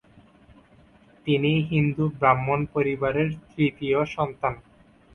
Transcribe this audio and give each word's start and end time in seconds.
তিনি 1.27 1.51
হিন্দু 1.71 2.05
ব্রাহ্মণ 2.19 2.59
পরিবারের 2.73 3.29
তৃতীয় 3.49 3.99
সন্তান। 4.15 4.53